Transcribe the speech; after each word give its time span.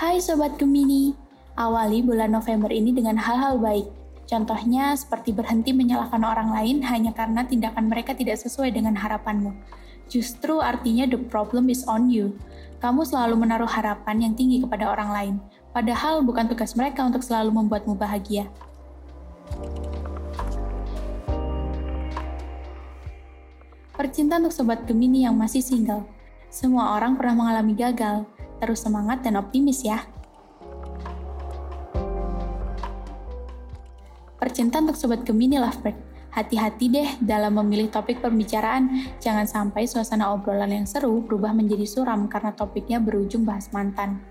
Hai 0.00 0.16
Sobat 0.16 0.56
Gemini, 0.56 1.12
awali 1.60 2.00
bulan 2.00 2.32
November 2.32 2.72
ini 2.72 2.88
dengan 2.88 3.20
hal-hal 3.20 3.60
baik. 3.60 3.84
Contohnya 4.24 4.96
seperti 4.96 5.28
berhenti 5.28 5.76
menyalahkan 5.76 6.24
orang 6.24 6.56
lain 6.56 6.80
hanya 6.88 7.12
karena 7.12 7.44
tindakan 7.44 7.92
mereka 7.92 8.16
tidak 8.16 8.40
sesuai 8.40 8.72
dengan 8.72 8.96
harapanmu. 8.96 9.52
Justru 10.08 10.56
artinya 10.56 11.04
the 11.04 11.20
problem 11.20 11.68
is 11.68 11.84
on 11.84 12.08
you. 12.08 12.32
Kamu 12.80 13.04
selalu 13.04 13.44
menaruh 13.44 13.68
harapan 13.68 14.24
yang 14.24 14.32
tinggi 14.32 14.64
kepada 14.64 14.88
orang 14.88 15.12
lain, 15.12 15.34
padahal 15.76 16.24
bukan 16.24 16.48
tugas 16.48 16.72
mereka 16.80 17.04
untuk 17.04 17.20
selalu 17.20 17.60
membuatmu 17.60 17.92
bahagia. 17.92 18.48
Percintaan 24.00 24.48
untuk 24.48 24.56
Sobat 24.56 24.88
Gemini 24.88 25.28
yang 25.28 25.36
masih 25.36 25.60
single. 25.60 26.08
Semua 26.48 26.96
orang 26.96 27.20
pernah 27.20 27.36
mengalami 27.36 27.76
gagal, 27.76 28.24
Terus 28.60 28.84
semangat 28.84 29.24
dan 29.24 29.40
optimis 29.40 29.82
ya. 29.82 30.04
Percintaan 34.36 34.88
untuk 34.88 35.00
Sobat 35.00 35.24
Gemini 35.24 35.56
Lovebird. 35.56 35.96
Hati-hati 36.30 36.86
deh 36.86 37.10
dalam 37.18 37.58
memilih 37.58 37.90
topik 37.90 38.22
pembicaraan. 38.22 39.10
Jangan 39.18 39.50
sampai 39.50 39.90
suasana 39.90 40.30
obrolan 40.30 40.70
yang 40.70 40.86
seru 40.86 41.26
berubah 41.26 41.50
menjadi 41.50 41.84
suram 41.88 42.30
karena 42.30 42.54
topiknya 42.54 43.02
berujung 43.02 43.42
bahas 43.42 43.66
mantan. 43.74 44.29